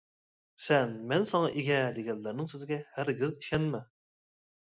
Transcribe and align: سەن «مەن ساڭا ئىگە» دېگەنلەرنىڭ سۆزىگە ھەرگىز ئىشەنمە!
سەن 0.67 0.93
«مەن 1.11 1.27
ساڭا 1.31 1.51
ئىگە» 1.61 1.77
دېگەنلەرنىڭ 1.97 2.49
سۆزىگە 2.55 2.79
ھەرگىز 2.95 3.37
ئىشەنمە! 3.37 3.83